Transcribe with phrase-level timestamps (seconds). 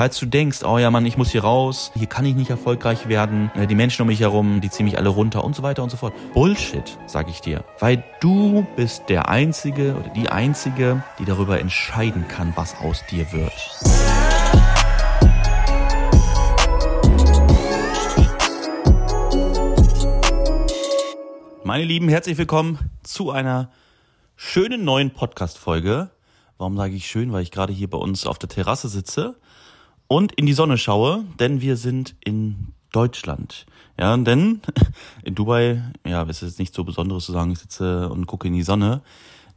[0.00, 3.06] Falls du denkst, oh ja Mann, ich muss hier raus, hier kann ich nicht erfolgreich
[3.08, 5.82] werden, äh, die Menschen um mich herum, die ziehen mich alle runter und so weiter
[5.82, 6.14] und so fort.
[6.32, 7.64] Bullshit, sag ich dir.
[7.80, 13.30] Weil du bist der Einzige oder die Einzige, die darüber entscheiden kann, was aus dir
[13.30, 13.52] wird.
[21.62, 23.70] Meine Lieben, herzlich willkommen zu einer
[24.34, 26.08] schönen neuen Podcast-Folge.
[26.56, 27.34] Warum sage ich schön?
[27.34, 29.36] Weil ich gerade hier bei uns auf der Terrasse sitze
[30.10, 33.64] und in die Sonne schaue, denn wir sind in Deutschland.
[33.96, 34.60] Ja, denn
[35.22, 38.54] in Dubai, ja, es ist nicht so Besonderes zu sagen, ich sitze und gucke in
[38.54, 39.02] die Sonne.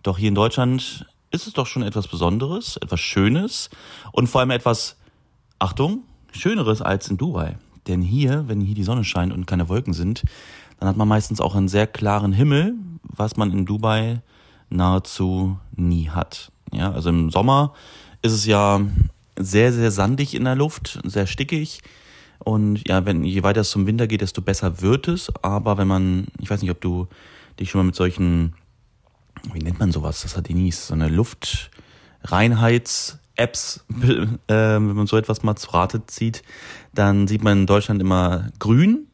[0.04, 3.72] Doch hier in Deutschland ist es doch schon etwas Besonderes, etwas Schönes
[4.12, 4.98] und vor allem etwas,
[5.58, 7.58] Achtung, Schöneres als in Dubai.
[7.88, 10.22] Denn hier, wenn hier die Sonne scheint und keine Wolken sind,
[10.80, 14.22] dann hat man meistens auch einen sehr klaren Himmel, was man in Dubai
[14.70, 16.52] nahezu nie hat.
[16.72, 17.74] Ja, also im Sommer
[18.22, 18.82] ist es ja
[19.38, 21.82] sehr, sehr sandig in der Luft, sehr stickig.
[22.40, 25.32] Und ja, wenn, je weiter es zum Winter geht, desto besser wird es.
[25.42, 27.08] Aber wenn man, ich weiß nicht, ob du
[27.60, 28.56] dich schon mal mit solchen,
[29.54, 30.24] wie nennt man sowas?
[30.24, 33.86] Das hat Denise, so eine Luftreinheits-Apps,
[34.48, 36.44] äh, wenn man so etwas mal zu Rate zieht,
[36.94, 39.08] dann sieht man in Deutschland immer grün.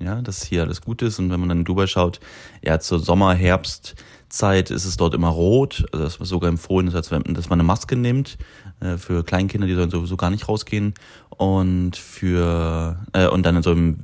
[0.00, 1.18] Ja, dass hier alles gut ist.
[1.18, 2.18] Und wenn man dann in Dubai schaut,
[2.62, 3.94] ja, zur Sommer, Herbst,
[4.32, 5.84] Zeit ist es dort immer rot.
[5.92, 8.38] Also das was sogar empfohlen ist, dass man eine Maske nimmt.
[8.80, 10.94] Äh, für Kleinkinder, die sollen sowieso gar nicht rausgehen.
[11.28, 13.98] Und für äh, und dann so im,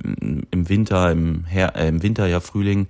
[0.51, 2.87] im Winter, im, Her äh, im Winter, ja, Frühling,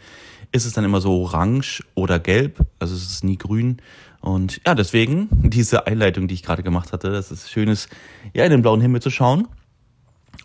[0.51, 2.59] ist es dann immer so orange oder gelb.
[2.79, 3.77] Also es ist nie grün.
[4.21, 7.89] Und ja, deswegen diese Einleitung, die ich gerade gemacht hatte, dass es schön ist,
[8.33, 9.47] ja, in den blauen Himmel zu schauen.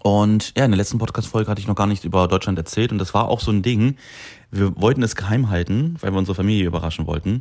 [0.06, 2.98] Und ja, in der letzten Podcast-Folge hatte ich noch gar nicht über Deutschland erzählt und
[2.98, 3.96] das war auch so ein Ding.
[4.50, 7.40] Wir wollten es geheim halten, weil wir unsere Familie überraschen wollten.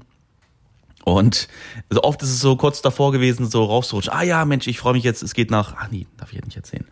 [1.03, 1.49] Und
[1.89, 4.13] so oft ist es so kurz davor gewesen, so rauszurutschen.
[4.13, 5.75] Ah ja, Mensch, ich freue mich jetzt, es geht nach.
[5.77, 6.85] Ach nee, darf ich jetzt nicht erzählen.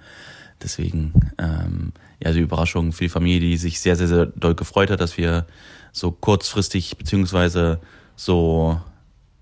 [0.61, 4.91] Deswegen, ähm, ja, die Überraschung für die Familie, die sich sehr, sehr, sehr doll gefreut
[4.91, 5.47] hat, dass wir
[5.94, 7.79] so kurzfristig beziehungsweise
[8.18, 8.78] so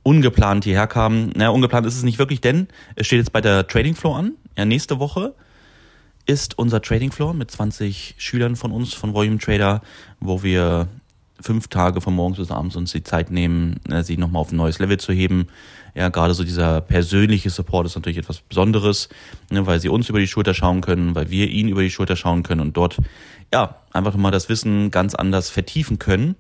[0.04, 1.32] ungeplant hierher kamen.
[1.36, 4.34] Naja, ungeplant ist es nicht wirklich, denn es steht jetzt bei der Trading Floor an.
[4.56, 5.34] Ja, nächste Woche
[6.30, 9.82] ist unser Trading Floor mit 20 Schülern von uns, von Volume Trader,
[10.20, 10.88] wo wir
[11.42, 14.58] fünf Tage von morgens bis abends uns die Zeit nehmen, äh, sie nochmal auf ein
[14.58, 15.48] neues Level zu heben.
[15.96, 19.10] Ja, gerade so dieser persönliche Support ist natürlich etwas Besonderes,
[19.50, 22.16] ne, weil sie uns über die Schulter schauen können, weil wir ihnen über die Schulter
[22.16, 22.98] schauen können und dort,
[23.52, 26.36] ja, einfach mal das Wissen ganz anders vertiefen können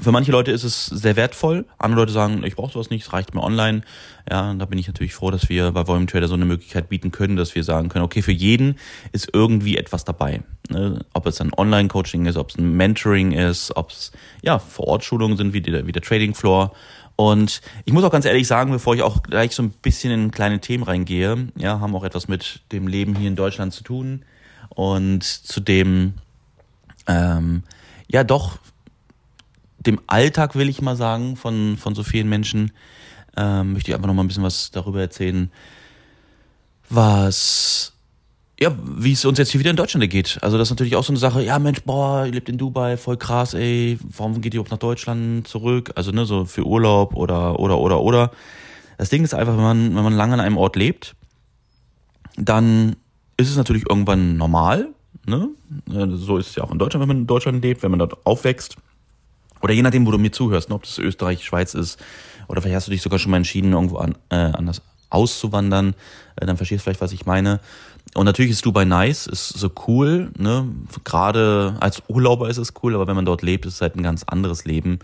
[0.00, 1.64] für manche Leute ist es sehr wertvoll.
[1.78, 3.82] Andere Leute sagen, ich brauche sowas nicht, es reicht mir online.
[4.28, 7.12] Ja, da bin ich natürlich froh, dass wir bei Volume Trader so eine Möglichkeit bieten
[7.12, 8.76] können, dass wir sagen können, okay, für jeden
[9.12, 10.42] ist irgendwie etwas dabei.
[10.68, 11.04] Ne?
[11.12, 14.12] Ob es ein Online-Coaching ist, ob es ein Mentoring ist, ob es
[14.42, 16.72] ja Vor-Ort-Schulungen sind, wie der, wie der Trading Floor.
[17.14, 20.30] Und ich muss auch ganz ehrlich sagen, bevor ich auch gleich so ein bisschen in
[20.32, 24.24] kleine Themen reingehe, ja, haben auch etwas mit dem Leben hier in Deutschland zu tun
[24.68, 26.14] und zu dem,
[27.06, 27.62] ähm,
[28.08, 28.58] ja, doch
[29.86, 32.72] dem Alltag, will ich mal sagen, von, von so vielen Menschen,
[33.36, 35.50] ähm, möchte ich einfach noch mal ein bisschen was darüber erzählen,
[36.88, 37.92] was,
[38.58, 40.38] ja, wie es uns jetzt hier wieder in Deutschland geht.
[40.42, 42.96] Also das ist natürlich auch so eine Sache, ja Mensch, boah, ihr lebt in Dubai,
[42.96, 45.92] voll krass, ey, warum geht ihr überhaupt nach Deutschland zurück?
[45.94, 48.30] Also, ne, so für Urlaub oder, oder, oder, oder.
[48.98, 51.14] Das Ding ist einfach, wenn man, wenn man lange an einem Ort lebt,
[52.38, 52.96] dann
[53.36, 54.88] ist es natürlich irgendwann normal,
[55.26, 55.48] ne?
[55.86, 58.24] So ist es ja auch in Deutschland, wenn man in Deutschland lebt, wenn man dort
[58.24, 58.76] aufwächst
[59.62, 61.98] oder je nachdem, wo du mir zuhörst, ne, ob das Österreich, Schweiz ist,
[62.48, 65.94] oder vielleicht hast du dich sogar schon mal entschieden, irgendwo an, äh, anders auszuwandern,
[66.36, 67.60] äh, dann verstehst du vielleicht, was ich meine.
[68.14, 70.68] Und natürlich ist Dubai nice, ist so cool, ne?
[71.04, 74.02] Gerade als Urlauber ist es cool, aber wenn man dort lebt, ist es halt ein
[74.02, 75.00] ganz anderes Leben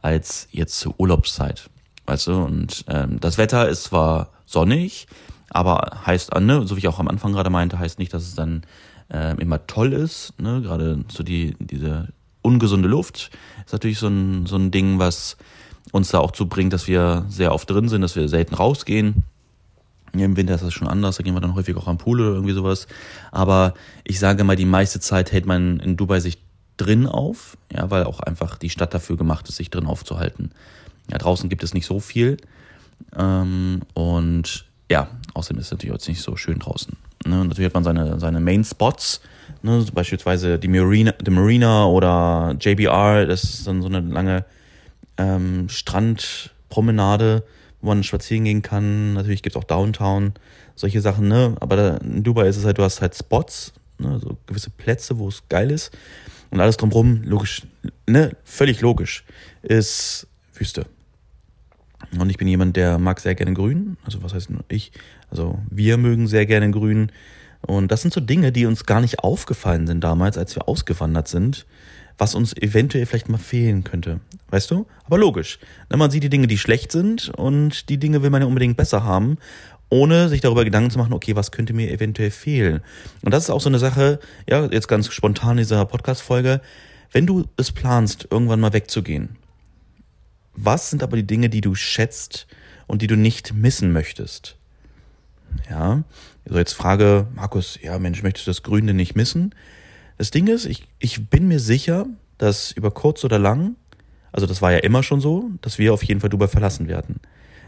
[0.00, 1.68] als jetzt zur Urlaubszeit.
[2.06, 2.42] Weißt du?
[2.42, 5.06] Und ähm, das Wetter ist zwar sonnig,
[5.50, 8.34] aber heißt, ne, so wie ich auch am Anfang gerade meinte, heißt nicht, dass es
[8.34, 8.62] dann
[9.12, 10.34] äh, immer toll ist.
[10.38, 10.62] Ne?
[10.62, 12.08] Gerade so die, diese
[12.46, 13.30] ungesunde Luft
[13.64, 15.36] ist natürlich so ein, so ein Ding, was
[15.92, 19.24] uns da auch zu bringt, dass wir sehr oft drin sind, dass wir selten rausgehen.
[20.12, 22.30] Im Winter ist das schon anders, da gehen wir dann häufig auch am Pool oder
[22.30, 22.86] irgendwie sowas.
[23.32, 26.38] Aber ich sage mal, die meiste Zeit hält man in Dubai sich
[26.76, 30.52] drin auf, ja, weil auch einfach die Stadt dafür gemacht ist, sich drin aufzuhalten.
[31.10, 32.38] Ja, draußen gibt es nicht so viel.
[33.14, 36.96] Ähm, und ja, außerdem ist es natürlich jetzt nicht so schön draußen.
[37.26, 37.44] Ne?
[37.44, 39.20] Natürlich hat man seine, seine Main Spots,
[39.66, 44.44] Ne, so beispielsweise die Marina, die Marina oder JBR, das ist dann so eine lange
[45.18, 47.42] ähm, Strandpromenade,
[47.80, 49.14] wo man spazieren gehen kann.
[49.14, 50.34] Natürlich gibt es auch Downtown,
[50.76, 51.56] solche Sachen, ne?
[51.58, 54.20] Aber da, in Dubai ist es halt, du hast halt Spots, ne?
[54.20, 55.90] so gewisse Plätze, wo es geil ist.
[56.52, 57.62] Und alles drumherum, logisch,
[58.06, 59.24] ne, völlig logisch,
[59.62, 60.86] ist Wüste.
[62.16, 63.96] Und ich bin jemand, der mag sehr gerne grün.
[64.04, 64.92] Also was heißt ich?
[65.28, 67.10] Also wir mögen sehr gerne grün.
[67.66, 71.26] Und das sind so Dinge, die uns gar nicht aufgefallen sind damals, als wir ausgewandert
[71.26, 71.66] sind,
[72.16, 74.20] was uns eventuell vielleicht mal fehlen könnte.
[74.50, 74.86] Weißt du?
[75.04, 75.58] Aber logisch.
[75.94, 79.02] Man sieht die Dinge, die schlecht sind und die Dinge will man ja unbedingt besser
[79.02, 79.38] haben,
[79.90, 82.82] ohne sich darüber Gedanken zu machen, okay, was könnte mir eventuell fehlen.
[83.22, 86.60] Und das ist auch so eine Sache, ja, jetzt ganz spontan in dieser Podcast-Folge,
[87.12, 89.36] wenn du es planst, irgendwann mal wegzugehen,
[90.54, 92.46] was sind aber die Dinge, die du schätzt
[92.86, 94.56] und die du nicht missen möchtest?
[95.70, 96.02] Ja,
[96.46, 99.54] also jetzt Frage, Markus, ja Mensch, möchtest du das Grün denn nicht missen?
[100.18, 102.06] Das Ding ist, ich, ich bin mir sicher,
[102.38, 103.76] dass über kurz oder lang,
[104.32, 107.20] also das war ja immer schon so, dass wir auf jeden Fall Dubai verlassen werden.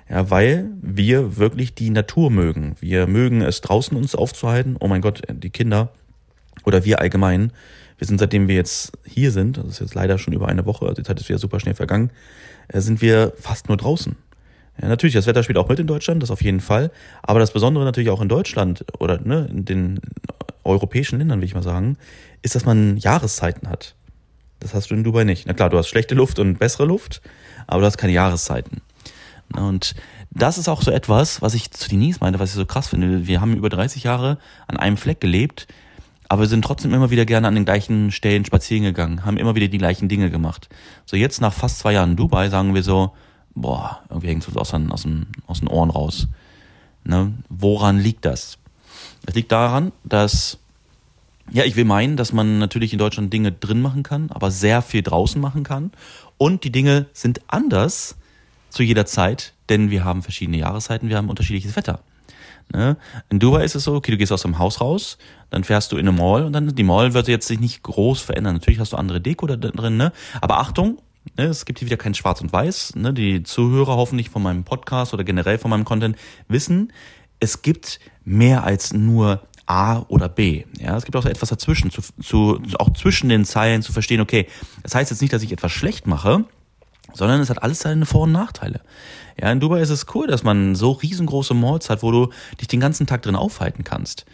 [0.08, 2.76] Ja, weil wir wirklich die Natur mögen.
[2.80, 4.76] Wir mögen es draußen uns aufzuhalten.
[4.80, 5.92] Oh mein Gott, die Kinder
[6.64, 7.52] oder wir allgemein.
[7.98, 10.86] Wir sind seitdem wir jetzt hier sind, das ist jetzt leider schon über eine Woche,
[10.86, 12.10] also die Zeit ist wieder super schnell vergangen,
[12.68, 14.16] äh, sind wir fast nur draußen.
[14.80, 16.90] Ja, natürlich, das Wetter spielt auch mit in Deutschland, das auf jeden Fall.
[17.22, 20.00] Aber das Besondere natürlich auch in Deutschland oder ne, in den
[20.64, 21.96] europäischen Ländern, will ich mal sagen,
[22.42, 23.94] ist, dass man Jahreszeiten hat.
[24.60, 25.46] Das hast du in Dubai nicht.
[25.46, 27.22] Na klar, du hast schlechte Luft und bessere Luft,
[27.66, 28.82] aber du hast keine Jahreszeiten.
[29.54, 29.94] Und
[30.30, 33.26] das ist auch so etwas, was ich zu Denise meinte, was ich so krass finde.
[33.26, 35.66] Wir haben über 30 Jahre an einem Fleck gelebt,
[36.28, 39.54] aber wir sind trotzdem immer wieder gerne an den gleichen Stellen spazieren gegangen, haben immer
[39.54, 40.68] wieder die gleichen Dinge gemacht.
[41.06, 43.12] So jetzt nach fast zwei Jahren Dubai sagen wir so,
[43.54, 46.28] boah, irgendwie hängt es aus, aus, den, aus den Ohren raus.
[47.04, 47.32] Ne?
[47.48, 48.58] Woran liegt das?
[49.26, 50.58] Es liegt daran, dass,
[51.50, 54.82] ja, ich will meinen, dass man natürlich in Deutschland Dinge drin machen kann, aber sehr
[54.82, 55.92] viel draußen machen kann.
[56.36, 58.16] Und die Dinge sind anders
[58.70, 62.00] zu jeder Zeit, denn wir haben verschiedene Jahreszeiten, wir haben unterschiedliches Wetter.
[62.72, 62.96] Ne?
[63.30, 65.18] In Dubai ist es so, okay, du gehst aus dem Haus raus,
[65.50, 68.20] dann fährst du in eine Mall und dann die Mall wird jetzt sich nicht groß
[68.20, 68.54] verändern.
[68.54, 70.12] Natürlich hast du andere Deko da drin, ne?
[70.40, 70.98] Aber Achtung,
[71.36, 72.94] es gibt hier wieder kein Schwarz und Weiß.
[72.96, 73.12] Ne?
[73.12, 76.16] Die Zuhörer hoffentlich von meinem Podcast oder generell von meinem Content
[76.48, 76.92] wissen,
[77.40, 80.64] es gibt mehr als nur A oder B.
[80.78, 84.46] Ja, es gibt auch etwas dazwischen, zu, zu, auch zwischen den Zeilen zu verstehen, okay,
[84.82, 86.44] das heißt jetzt nicht, dass ich etwas schlecht mache,
[87.12, 88.80] sondern es hat alles seine Vor- und Nachteile.
[89.40, 92.30] Ja, in Dubai ist es cool, dass man so riesengroße Malls hat, wo du
[92.60, 94.24] dich den ganzen Tag drin aufhalten kannst.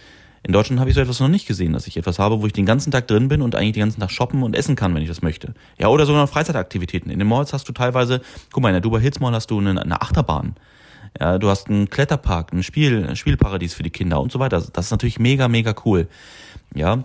[0.47, 2.53] In Deutschland habe ich so etwas noch nicht gesehen, dass ich etwas habe, wo ich
[2.53, 5.01] den ganzen Tag drin bin und eigentlich den ganzen Tag shoppen und essen kann, wenn
[5.01, 5.55] ich das möchte.
[5.79, 7.11] Ja, oder sogar Freizeitaktivitäten.
[7.11, 8.21] In den Malls hast du teilweise,
[8.53, 10.55] guck mal, in der Dubai Hills Mall hast du eine, eine Achterbahn.
[11.19, 14.61] Ja, du hast einen Kletterpark, ein Spiel, ein Spielparadies für die Kinder und so weiter.
[14.61, 16.09] Das ist natürlich mega, mega cool.
[16.75, 17.05] Ja.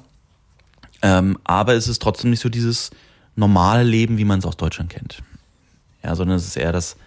[1.01, 2.91] Ähm, aber es ist trotzdem nicht so dieses
[3.37, 5.23] normale Leben, wie man es aus Deutschland kennt.
[6.03, 6.97] Ja, sondern es ist eher das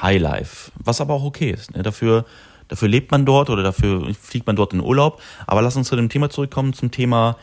[0.00, 1.76] Highlife, was aber auch okay ist.
[1.76, 1.82] Ne?
[1.82, 2.24] Dafür,
[2.72, 5.20] dafür lebt man dort oder dafür fliegt man dort in Urlaub.
[5.46, 7.36] Aber lass uns zu dem Thema zurückkommen, zum Thema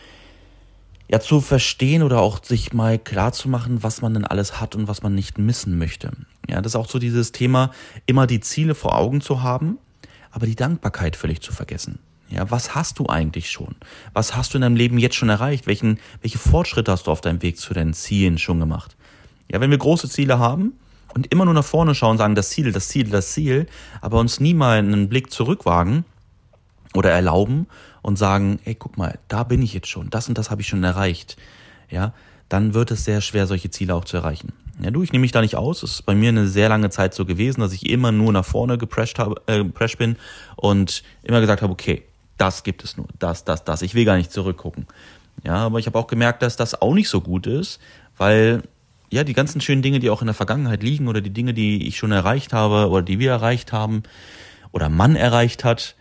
[1.07, 4.75] ja zu verstehen oder auch sich mal klar zu machen, was man denn alles hat
[4.75, 6.11] und was man nicht missen möchte.
[6.49, 7.69] Ja, das ist auch so dieses Thema,
[8.07, 9.77] immer die Ziele vor Augen zu haben,
[10.31, 11.99] aber die Dankbarkeit völlig zu vergessen.
[12.29, 13.75] Ja, was hast du eigentlich schon?
[14.13, 15.67] Was hast du in deinem Leben jetzt schon erreicht?
[15.67, 18.95] Welchen, welche Fortschritte hast du auf deinem Weg zu deinen Zielen schon gemacht?
[19.51, 20.73] Ja, wenn wir große Ziele haben,
[21.13, 23.67] und immer nur nach vorne schauen, sagen das Ziel, das Ziel, das Ziel,
[24.01, 26.05] aber uns nie mal einen Blick zurückwagen
[26.93, 27.67] oder erlauben
[28.01, 30.67] und sagen, hey, guck mal, da bin ich jetzt schon, das und das habe ich
[30.67, 31.37] schon erreicht,
[31.89, 32.13] ja,
[32.47, 34.53] dann wird es sehr schwer, solche Ziele auch zu erreichen.
[34.81, 35.83] Ja, du, ich nehme mich da nicht aus.
[35.83, 38.45] Es ist bei mir eine sehr lange Zeit so gewesen, dass ich immer nur nach
[38.45, 40.15] vorne geprescht, habe, äh, geprescht bin
[40.55, 42.03] und immer gesagt habe, okay,
[42.37, 43.81] das gibt es nur, das, das, das.
[43.81, 44.87] Ich will gar nicht zurückgucken.
[45.43, 47.79] Ja, aber ich habe auch gemerkt, dass das auch nicht so gut ist,
[48.17, 48.63] weil
[49.11, 51.87] ja, die ganzen schönen Dinge, die auch in der Vergangenheit liegen oder die Dinge, die
[51.87, 54.03] ich schon erreicht habe oder die wir erreicht haben
[54.71, 55.95] oder man erreicht hat,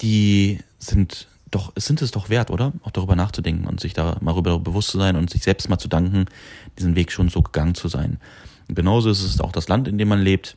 [0.00, 2.72] die sind doch, sind es doch wert, oder?
[2.82, 5.78] Auch darüber nachzudenken und sich da mal darüber bewusst zu sein und sich selbst mal
[5.78, 6.26] zu danken,
[6.78, 8.20] diesen Weg schon so gegangen zu sein.
[8.68, 10.56] Und genauso ist es auch das Land, in dem man lebt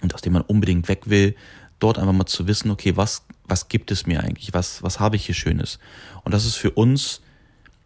[0.00, 1.36] und aus dem man unbedingt weg will,
[1.78, 4.54] dort einfach mal zu wissen, okay, was, was gibt es mir eigentlich?
[4.54, 5.78] Was, was habe ich hier Schönes?
[6.24, 7.20] Und das ist für uns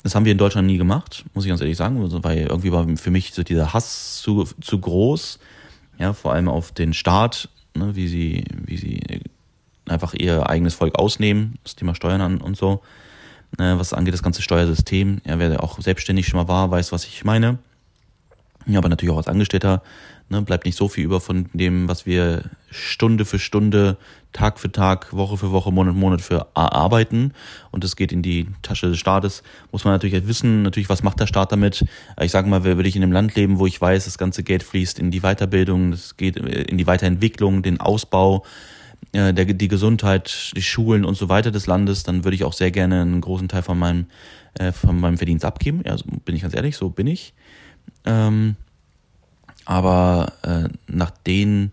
[0.07, 2.71] das haben wir in Deutschland nie gemacht, muss ich ganz ehrlich sagen, also, weil irgendwie
[2.71, 5.41] war für mich so dieser Hass zu, zu groß,
[5.99, 9.01] ja, vor allem auf den Staat, ne, wie sie, wie sie
[9.89, 12.83] einfach ihr eigenes Volk ausnehmen, das Thema Steuern an und so,
[13.59, 15.21] äh, was angeht das ganze Steuersystem.
[15.27, 17.59] Ja, wer auch selbstständig schon mal war, weiß, was ich meine.
[18.67, 19.83] Ja, aber natürlich auch als Angestellter
[20.29, 23.97] Ne, bleibt nicht so viel über von dem, was wir Stunde für Stunde,
[24.33, 27.33] Tag für Tag, Woche für Woche, Monat für Monat für arbeiten.
[27.71, 29.45] Und es geht in die Tasche des Staates.
[29.71, 31.85] Muss man natürlich halt wissen, natürlich, was macht der Staat damit?
[32.21, 34.65] Ich sage mal, würde ich in einem Land leben, wo ich weiß, das ganze Geld
[34.65, 38.45] fließt in die Weiterbildung, es geht in die Weiterentwicklung, den Ausbau,
[39.13, 42.53] äh, der, die Gesundheit, die Schulen und so weiter des Landes, dann würde ich auch
[42.53, 44.07] sehr gerne einen großen Teil von meinem,
[44.55, 45.83] äh, von meinem Verdienst abgeben.
[45.87, 47.33] Ja, so bin ich ganz ehrlich, so bin ich.
[48.05, 48.57] Ähm,
[49.67, 51.73] Aber äh, nach den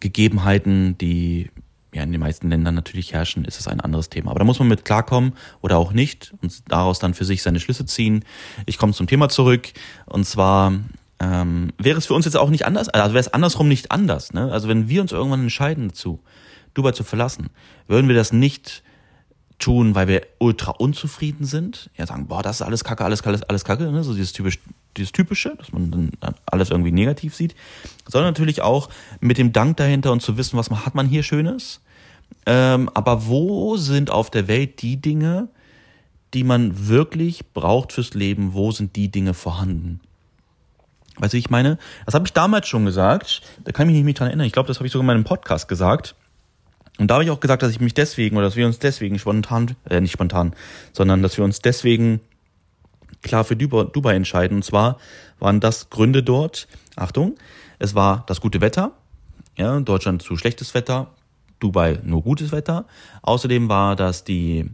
[0.00, 1.50] Gegebenheiten, die
[1.94, 4.30] ja in den meisten Ländern natürlich herrschen, ist es ein anderes Thema.
[4.30, 5.32] Aber da muss man mit klarkommen
[5.62, 8.24] oder auch nicht und daraus dann für sich seine Schlüsse ziehen.
[8.66, 9.72] Ich komme zum Thema zurück
[10.04, 10.74] und zwar
[11.18, 14.34] ähm, wäre es für uns jetzt auch nicht anders, also wäre es andersrum nicht anders.
[14.34, 14.52] Ne?
[14.52, 16.20] Also wenn wir uns irgendwann entscheiden dazu,
[16.74, 17.48] Dubai zu verlassen,
[17.88, 18.82] würden wir das nicht
[19.58, 21.90] tun, weil wir ultra unzufrieden sind.
[21.96, 24.04] Ja, sagen, boah, das ist alles Kacke, alles alles, alles Kacke, ne?
[24.04, 24.58] so dieses typisch,
[24.96, 27.54] dieses typische, dass man dann alles irgendwie negativ sieht,
[28.06, 28.88] sondern natürlich auch
[29.20, 31.80] mit dem Dank dahinter und zu wissen, was hat man hier Schönes.
[32.44, 35.48] Ähm, aber wo sind auf der Welt die Dinge,
[36.34, 38.54] die man wirklich braucht fürs Leben?
[38.54, 40.00] Wo sind die Dinge vorhanden?
[41.18, 44.04] Weißt du, ich meine, das habe ich damals schon gesagt, da kann ich mich nicht
[44.04, 44.46] mehr dran erinnern.
[44.46, 46.14] Ich glaube, das habe ich sogar in meinem Podcast gesagt.
[46.98, 49.18] Und da habe ich auch gesagt, dass ich mich deswegen oder dass wir uns deswegen
[49.18, 50.54] spontan, äh, nicht spontan,
[50.92, 52.20] sondern dass wir uns deswegen
[53.26, 54.58] klar für Dubai entscheiden.
[54.58, 54.98] Und zwar
[55.38, 56.68] waren das Gründe dort.
[56.96, 57.36] Achtung,
[57.78, 58.92] es war das gute Wetter.
[59.56, 61.08] Ja, Deutschland zu schlechtes Wetter,
[61.60, 62.86] Dubai nur gutes Wetter.
[63.22, 64.70] Außerdem war das die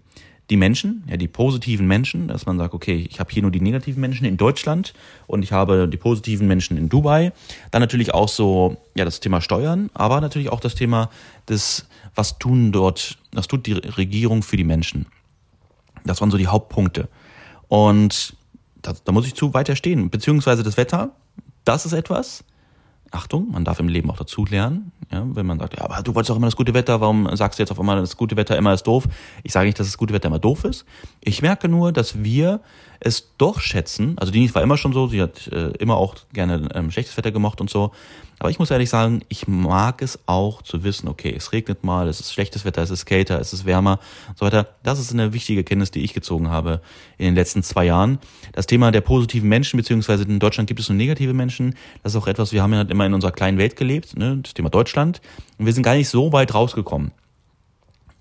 [0.51, 3.61] die Menschen, ja, die positiven Menschen, dass man sagt, okay, ich habe hier nur die
[3.61, 4.93] negativen Menschen in Deutschland
[5.27, 7.33] und ich habe die positiven Menschen in Dubai.
[7.71, 11.09] Dann natürlich auch so, ja, das Thema Steuern, aber natürlich auch das Thema
[11.49, 15.07] des, was tun dort, was tut die Regierung für die Menschen.
[16.05, 17.09] Das waren so die Hauptpunkte.
[17.69, 18.37] Und
[18.83, 20.11] da, da muss ich zu weiter stehen.
[20.11, 21.11] Beziehungsweise das Wetter,
[21.65, 22.45] das ist etwas,
[23.13, 24.91] Achtung, man darf im Leben auch dazu lernen.
[25.13, 27.59] Ja, wenn man sagt, ja, aber du wolltest doch immer das gute Wetter, warum sagst
[27.59, 29.05] du jetzt auf einmal, das gute Wetter immer ist doof?
[29.43, 30.87] Ich sage nicht, dass das gute Wetter immer doof ist.
[31.21, 32.61] Ich merke nur, dass wir
[33.01, 34.17] es doch schätzen.
[34.19, 37.33] Also Denise war immer schon so, sie hat äh, immer auch gerne ähm, schlechtes Wetter
[37.33, 37.93] gemocht und so.
[38.43, 42.09] Aber ich muss ehrlich sagen, ich mag es auch zu wissen, okay, es regnet mal,
[42.09, 44.67] es ist schlechtes Wetter, es ist kälter, es ist wärmer und so weiter.
[44.83, 46.81] Das ist eine wichtige Kenntnis, die ich gezogen habe
[47.19, 48.19] in den letzten zwei Jahren.
[48.53, 51.77] Das Thema der positiven Menschen, beziehungsweise in Deutschland gibt es nur negative Menschen.
[52.03, 54.41] Das ist auch etwas, wir haben ja immer in unserer kleinen Welt gelebt, ne?
[54.43, 55.21] das Thema Deutschland.
[55.59, 57.13] Und wir sind gar nicht so weit rausgekommen.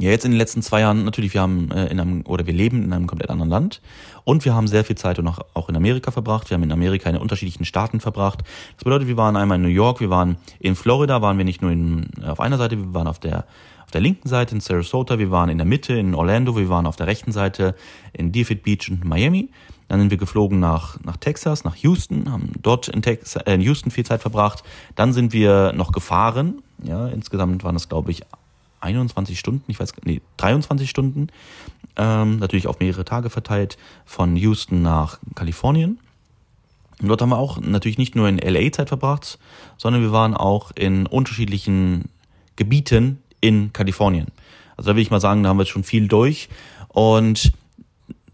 [0.01, 2.55] Ja, jetzt in den letzten zwei Jahren natürlich, wir haben äh, in einem oder wir
[2.55, 3.81] leben in einem komplett anderen Land
[4.23, 6.49] und wir haben sehr viel Zeit noch auch in Amerika verbracht.
[6.49, 8.39] Wir haben in Amerika in unterschiedlichen Staaten verbracht.
[8.77, 11.61] Das bedeutet, wir waren einmal in New York, wir waren in Florida, waren wir nicht
[11.61, 13.45] nur in, auf einer Seite, wir waren auf der
[13.83, 16.87] auf der linken Seite in Sarasota, wir waren in der Mitte in Orlando, wir waren
[16.87, 17.75] auf der rechten Seite
[18.11, 19.49] in Deerfield Beach und Miami.
[19.87, 23.61] Dann sind wir geflogen nach, nach Texas, nach Houston, haben dort in, Texas, äh, in
[23.61, 24.63] Houston viel Zeit verbracht.
[24.95, 26.63] Dann sind wir noch gefahren.
[26.81, 28.23] Ja, insgesamt waren es, glaube ich,
[28.81, 31.27] 21 Stunden, ich weiß, nee, 23 Stunden,
[31.95, 35.99] ähm, natürlich auf mehrere Tage verteilt, von Houston nach Kalifornien.
[37.01, 39.39] Und dort haben wir auch natürlich nicht nur in LA Zeit verbracht,
[39.77, 42.09] sondern wir waren auch in unterschiedlichen
[42.55, 44.27] Gebieten in Kalifornien.
[44.77, 46.49] Also da will ich mal sagen, da haben wir schon viel durch.
[46.89, 47.53] Und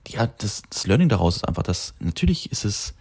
[0.07, 2.93] ja, das, das Learning daraus ist einfach, dass natürlich ist es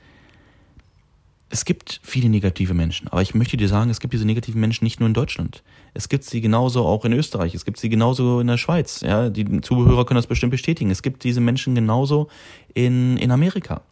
[1.48, 4.84] es gibt viele negative Menschen, aber ich möchte dir sagen, es gibt diese negativen Menschen
[4.84, 5.62] nicht nur in Deutschland.
[5.94, 9.00] Es gibt sie genauso auch in Österreich, es gibt sie genauso in der Schweiz.
[9.00, 10.90] Ja, die Zuhörer können das bestimmt bestätigen.
[10.90, 12.28] Es gibt diese Menschen genauso
[12.74, 13.82] in, in Amerika.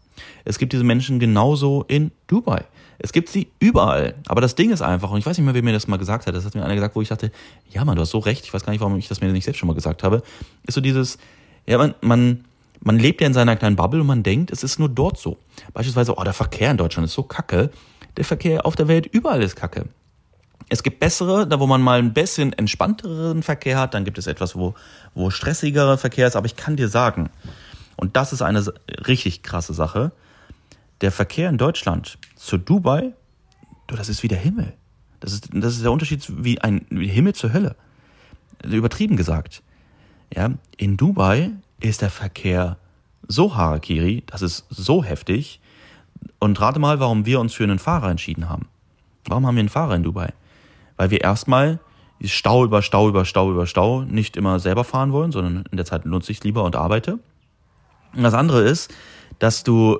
[0.44, 2.64] Es gibt diese Menschen genauso in Dubai.
[2.98, 4.14] Es gibt sie überall.
[4.26, 6.26] Aber das Ding ist einfach, und ich weiß nicht mehr, wer mir das mal gesagt
[6.26, 7.30] hat, das hat mir einer gesagt, wo ich dachte,
[7.70, 9.44] ja Mann, du hast so recht, ich weiß gar nicht, warum ich das mir nicht
[9.44, 10.22] selbst schon mal gesagt habe,
[10.66, 11.18] ist so dieses,
[11.66, 12.44] ja, man, man,
[12.84, 15.38] man lebt ja in seiner kleinen Bubble und man denkt, es ist nur dort so.
[15.72, 17.70] Beispielsweise, oh, der Verkehr in Deutschland ist so kacke.
[18.16, 19.86] Der Verkehr auf der Welt überall ist kacke.
[20.68, 24.26] Es gibt bessere, da wo man mal ein bisschen entspannteren Verkehr hat, dann gibt es
[24.26, 24.74] etwas, wo,
[25.14, 26.36] wo stressigerer Verkehr ist.
[26.36, 27.30] Aber ich kann dir sagen,
[27.96, 28.64] und das ist eine
[29.06, 30.12] richtig krasse Sache,
[31.00, 33.12] der Verkehr in Deutschland zu Dubai,
[33.86, 34.74] du, das ist wie der Himmel.
[35.20, 37.76] Das ist, das ist der Unterschied wie ein wie Himmel zur Hölle.
[38.62, 39.62] Übertrieben gesagt.
[40.34, 41.50] Ja, in Dubai
[41.84, 42.78] ist der Verkehr
[43.28, 45.60] so Harakiri, das ist so heftig.
[46.38, 48.68] Und rate mal, warum wir uns für einen Fahrer entschieden haben.
[49.26, 50.32] Warum haben wir einen Fahrer in Dubai?
[50.96, 51.80] Weil wir erstmal
[52.22, 55.84] Stau über Stau über Stau über Stau nicht immer selber fahren wollen, sondern in der
[55.84, 57.18] Zeit nutze ich es lieber und arbeite.
[58.14, 58.94] Und das andere ist,
[59.38, 59.98] dass du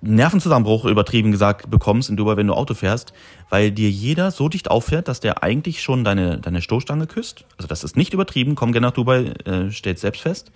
[0.00, 3.12] Nervenzusammenbruch übertrieben gesagt bekommst in Dubai, wenn du Auto fährst,
[3.48, 7.44] weil dir jeder so dicht auffährt, dass der eigentlich schon deine, deine Stoßstange küsst.
[7.56, 10.50] Also das ist nicht übertrieben, komm gerne nach Dubai, äh, stellt selbst fest.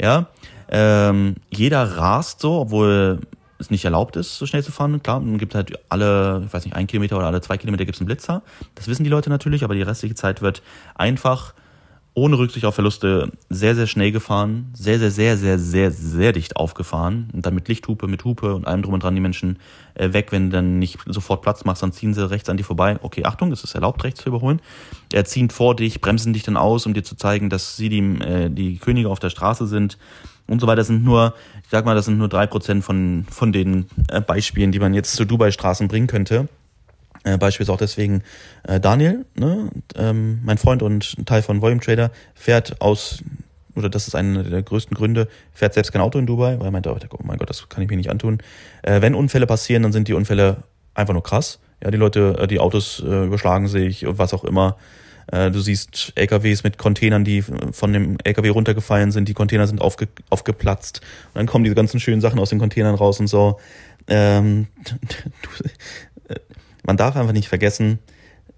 [0.00, 0.26] Ja,
[0.68, 3.20] ähm, jeder rast so, obwohl
[3.58, 5.02] es nicht erlaubt ist, so schnell zu fahren.
[5.02, 7.96] Klar, man gibt halt alle, ich weiß nicht, ein Kilometer oder alle zwei Kilometer gibt
[7.96, 8.42] es einen Blitzer.
[8.74, 10.62] Das wissen die Leute natürlich, aber die restliche Zeit wird
[10.94, 11.54] einfach
[12.14, 16.56] ohne Rücksicht auf Verluste sehr, sehr schnell gefahren, sehr, sehr, sehr, sehr, sehr, sehr dicht
[16.56, 19.58] aufgefahren und dann mit Lichthupe, mit Hupe und allem drum und dran die Menschen
[19.94, 20.30] äh, weg.
[20.30, 22.98] Wenn du dann nicht sofort Platz machst, dann ziehen sie rechts an dir vorbei.
[23.00, 24.60] Okay, Achtung, es ist erlaubt, rechts zu überholen.
[25.10, 28.00] Er ziehen vor dich, bremsen dich dann aus, um dir zu zeigen, dass sie die,
[28.20, 29.96] äh, die Könige auf der Straße sind.
[30.48, 30.76] und so weiter.
[30.76, 34.20] Das sind nur, ich sag mal, das sind nur drei Prozent von, von den äh,
[34.20, 36.48] Beispielen, die man jetzt zu Dubai-Straßen bringen könnte.
[37.24, 38.22] Äh, Beispiel ist auch deswegen
[38.64, 39.70] äh, Daniel, ne?
[39.96, 43.22] ähm, mein Freund und Teil von Volume Trader, fährt aus,
[43.74, 46.70] oder das ist einer der größten Gründe, fährt selbst kein Auto in Dubai, weil er
[46.70, 48.38] meinte, oh mein Gott, das kann ich mir nicht antun.
[48.82, 50.64] Äh, wenn Unfälle passieren, dann sind die Unfälle
[50.94, 51.60] einfach nur krass.
[51.82, 54.76] Ja, die Leute, äh, die Autos äh, überschlagen sich und was auch immer.
[55.30, 59.28] Äh, du siehst LKWs mit Containern, die von dem LKW runtergefallen sind.
[59.28, 61.00] Die Container sind aufge, aufgeplatzt.
[61.28, 63.58] Und dann kommen diese ganzen schönen Sachen aus den Containern raus und so.
[64.08, 64.66] Ähm,
[65.42, 66.34] du,
[66.82, 67.98] man darf einfach nicht vergessen,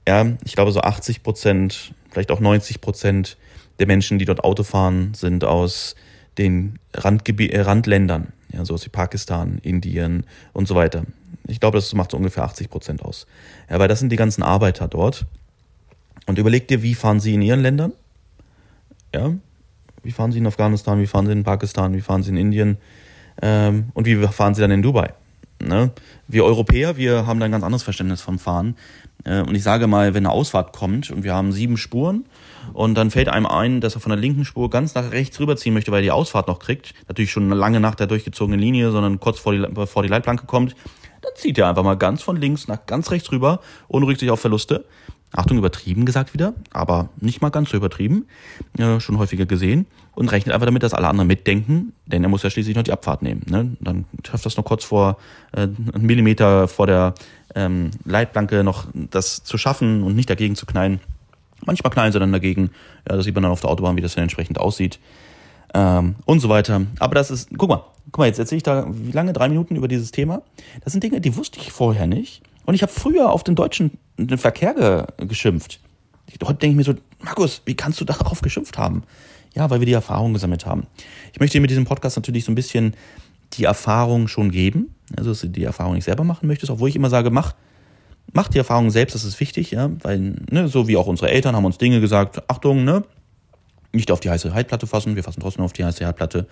[0.07, 3.37] ja, ich glaube so 80 Prozent, vielleicht auch 90 Prozent
[3.79, 5.95] der Menschen, die dort Auto fahren, sind aus
[6.39, 11.05] den Randgebiet, äh, Randländern, ja, so aus wie Pakistan, Indien und so weiter.
[11.47, 13.27] Ich glaube, das macht so ungefähr 80 Prozent aus.
[13.71, 15.27] Ja, weil das sind die ganzen Arbeiter dort.
[16.27, 17.93] Und überleg dir, wie fahren sie in ihren Ländern?
[19.15, 19.35] Ja,
[20.03, 22.79] wie fahren sie in Afghanistan, wie fahren sie in Pakistan, wie fahren sie in Indien
[23.43, 25.13] ähm, und wie fahren sie dann in Dubai?
[25.67, 25.91] Ne?
[26.29, 28.77] Wir Europäer, wir haben da ein ganz anderes Verständnis vom Fahren.
[29.25, 32.25] Äh, und ich sage mal, wenn eine Ausfahrt kommt und wir haben sieben Spuren
[32.73, 35.75] und dann fällt einem ein, dass er von der linken Spur ganz nach rechts rüberziehen
[35.75, 39.21] möchte, weil er die Ausfahrt noch kriegt, natürlich schon lange nach der durchgezogenen Linie, sondern
[39.21, 40.75] kurz vor die, bevor die Leitplanke kommt,
[41.23, 44.41] dann zieht er einfach mal ganz von links nach ganz rechts rüber, ohne Rücksicht auf
[44.41, 44.85] Verluste.
[45.37, 48.27] Achtung, übertrieben gesagt wieder, aber nicht mal ganz so übertrieben,
[48.79, 52.43] äh, schon häufiger gesehen und rechnet einfach damit, dass alle anderen mitdenken, denn er muss
[52.45, 53.43] ja schließlich noch die Abfahrt nehmen.
[53.49, 53.77] Ne?
[53.81, 55.19] Dann schafft das noch kurz vor,
[55.53, 57.15] äh, einen Millimeter vor der
[57.55, 61.01] ähm, Leitplanke noch das zu schaffen und nicht dagegen zu knallen.
[61.65, 62.71] Manchmal knallen sie dann dagegen,
[63.09, 65.01] ja, das sieht man dann auf der Autobahn, wie das dann entsprechend aussieht
[65.75, 66.83] ähm, und so weiter.
[67.01, 69.75] Aber das ist, guck mal, guck mal, jetzt erzähle ich da wie lange, drei Minuten
[69.75, 70.43] über dieses Thema.
[70.85, 72.43] Das sind Dinge, die wusste ich vorher nicht.
[72.65, 73.99] Und ich habe früher auf den deutschen
[74.37, 75.81] Verkehr ge geschimpft.
[76.43, 79.03] Heute denke ich mir so, Markus, wie kannst du darauf geschimpft haben?
[79.55, 80.87] Ja, weil wir die Erfahrung gesammelt haben.
[81.33, 82.95] Ich möchte dir mit diesem Podcast natürlich so ein bisschen
[83.53, 84.95] die Erfahrung schon geben.
[85.17, 87.55] Also, dass du die Erfahrung nicht selber machen möchtest, obwohl ich immer sage, mach,
[88.33, 91.55] mach die Erfahrung selbst, das ist wichtig, ja, weil, ne, so wie auch unsere Eltern
[91.55, 93.05] haben uns Dinge gesagt, Achtung, ne,
[93.93, 96.49] nicht auf die heiße Herdplatte fassen, wir fassen trotzdem auf die heiße Herdplatte.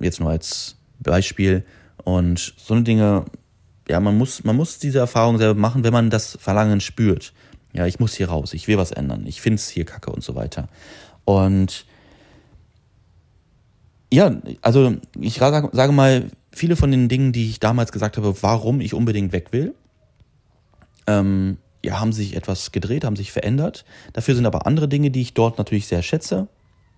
[0.00, 1.64] Jetzt nur als Beispiel.
[2.04, 3.24] Und so eine Dinge
[3.88, 7.32] ja, man muss, man muss diese Erfahrung selber machen, wenn man das Verlangen spürt.
[7.72, 10.22] Ja, ich muss hier raus, ich will was ändern, ich finde es hier kacke und
[10.22, 10.68] so weiter.
[11.24, 11.86] Und
[14.12, 18.80] ja, also ich sage mal, viele von den Dingen, die ich damals gesagt habe, warum
[18.80, 19.74] ich unbedingt weg will,
[21.06, 23.84] ähm, ja, haben sich etwas gedreht, haben sich verändert.
[24.12, 26.46] Dafür sind aber andere Dinge, die ich dort natürlich sehr schätze.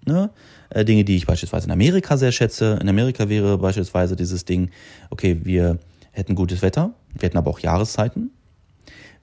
[0.05, 0.31] Ne?
[0.71, 2.79] Äh, Dinge, die ich beispielsweise in Amerika sehr schätze.
[2.83, 4.71] In Amerika wäre beispielsweise dieses Ding,
[5.11, 5.79] okay, wir
[6.15, 8.31] hätten gutes Wetter, wir hätten aber auch Jahreszeiten.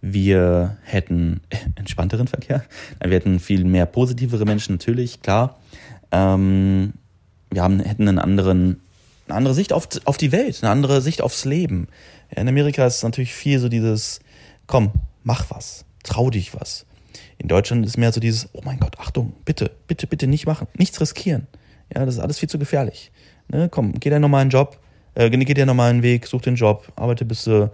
[0.02, 1.42] Wir hätten
[1.76, 2.64] entspannteren Verkehr.
[3.04, 5.60] Wir hätten viel mehr positivere Menschen, natürlich, klar.
[6.12, 6.94] Ähm,
[7.52, 8.82] wir haben, hätten einen anderen,
[9.28, 11.88] eine andere Sicht auf, auf die Welt, eine andere Sicht aufs Leben.
[12.30, 14.20] in Amerika ist natürlich viel so dieses,
[14.68, 14.92] komm,
[15.24, 16.86] mach was, trau dich was.
[17.38, 20.68] In Deutschland ist mehr so dieses, oh mein Gott, Achtung, bitte, bitte, bitte nicht machen,
[20.78, 21.48] nichts riskieren.
[21.94, 23.12] Ja, das ist alles viel zu gefährlich.
[23.50, 24.80] Ne, komm, geh deinen normalen Job,
[25.16, 27.72] äh, geh dir normalen Weg, such den Job, arbeite bis du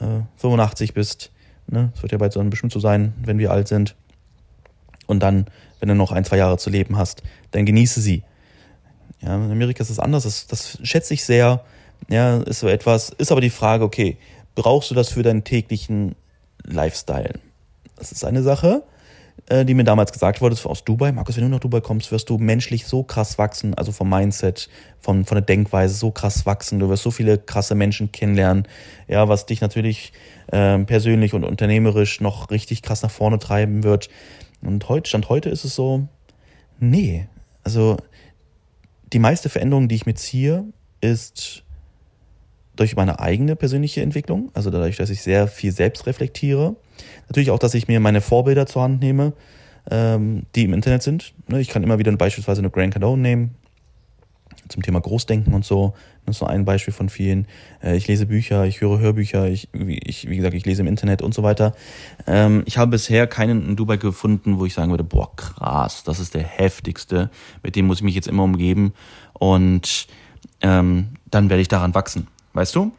[0.00, 1.30] äh, 85 bist.
[1.66, 1.90] Ne?
[1.92, 3.94] Das wird ja bald so bestimmt so sein, wenn wir alt sind.
[5.06, 5.46] Und dann,
[5.80, 8.22] wenn du noch ein, zwei Jahre zu leben hast, dann genieße sie.
[9.20, 11.64] Ja, in Amerika ist es anders, das, das schätze ich sehr.
[12.08, 14.16] Ja, ist so etwas, ist aber die Frage, okay,
[14.54, 16.14] brauchst du das für deinen täglichen
[16.62, 17.40] Lifestyle?
[17.96, 18.84] Das ist eine Sache.
[19.46, 21.12] Äh, die mir damals gesagt wurde, aus Dubai.
[21.12, 24.68] Markus, wenn du nach Dubai kommst, wirst du menschlich so krass wachsen, also vom Mindset,
[25.00, 26.78] von, von der Denkweise so krass wachsen.
[26.78, 28.66] Du wirst so viele krasse Menschen kennenlernen,
[29.06, 30.12] ja, was dich natürlich
[30.48, 34.10] äh, persönlich und unternehmerisch noch richtig krass nach vorne treiben wird.
[34.60, 36.08] Und heute, Stand heute ist es so,
[36.78, 37.28] nee,
[37.64, 37.96] also
[39.12, 40.64] die meiste Veränderung, die ich mir ziehe,
[41.00, 41.62] ist
[42.76, 46.76] durch meine eigene persönliche Entwicklung, also dadurch, dass ich sehr viel selbst reflektiere.
[47.28, 49.32] Natürlich auch, dass ich mir meine Vorbilder zur Hand nehme,
[49.90, 51.32] ähm, die im Internet sind.
[51.48, 53.54] Ne, ich kann immer wieder beispielsweise eine Grant Cardone nehmen,
[54.68, 55.94] zum Thema Großdenken und so.
[56.26, 57.46] Das ist nur ein Beispiel von vielen.
[57.82, 61.22] Äh, ich lese Bücher, ich höre Hörbücher, ich, ich, wie gesagt, ich lese im Internet
[61.22, 61.74] und so weiter.
[62.26, 66.20] Ähm, ich habe bisher keinen in Dubai gefunden, wo ich sagen würde, boah, krass, das
[66.20, 67.30] ist der heftigste,
[67.62, 68.92] mit dem muss ich mich jetzt immer umgeben
[69.32, 70.06] und
[70.60, 72.26] ähm, dann werde ich daran wachsen.
[72.52, 72.92] Weißt du?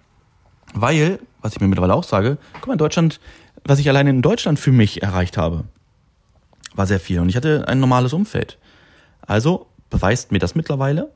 [0.74, 3.20] Weil, was ich mir mittlerweile auch sage, guck mal, in Deutschland,
[3.64, 5.66] was ich alleine in Deutschland für mich erreicht habe,
[6.74, 7.20] war sehr viel.
[7.20, 8.58] Und ich hatte ein normales Umfeld.
[9.22, 11.12] Also beweist mir das mittlerweile.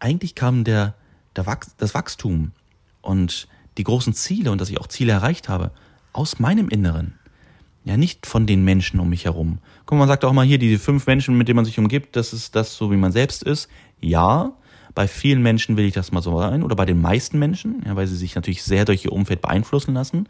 [0.00, 0.94] Eigentlich kam der,
[1.36, 2.52] der Wach, das Wachstum
[3.00, 3.48] und
[3.78, 5.70] die großen Ziele und dass ich auch Ziele erreicht habe,
[6.12, 7.18] aus meinem Inneren.
[7.84, 9.58] Ja, nicht von den Menschen um mich herum.
[9.86, 12.14] Guck mal, man sagt auch mal hier, diese fünf Menschen, mit denen man sich umgibt,
[12.16, 13.68] das ist das so, wie man selbst ist.
[14.00, 14.52] Ja,
[14.94, 17.96] Bei vielen Menschen will ich das mal so sein oder bei den meisten Menschen, ja,
[17.96, 20.28] weil sie sich natürlich sehr durch ihr Umfeld beeinflussen lassen.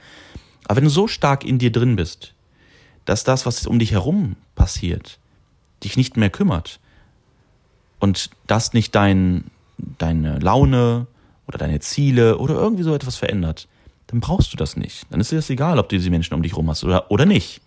[0.67, 2.35] Aber wenn du so stark in dir drin bist,
[3.05, 5.19] dass das, was um dich herum passiert,
[5.83, 6.79] dich nicht mehr kümmert
[7.99, 9.51] und das nicht dein,
[9.99, 11.07] deine Laune
[11.49, 13.69] oder deine Ziele oder irgendwie so etwas verändert,
[14.07, 15.07] dann brauchst du das nicht.
[15.11, 17.27] Dann ist dir das egal, ob du diese Menschen um dich herum hast oder, oder
[17.27, 17.61] nicht.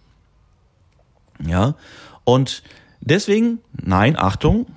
[1.45, 1.75] Ja,
[2.23, 2.63] und
[3.01, 4.67] deswegen, nein, Achtung,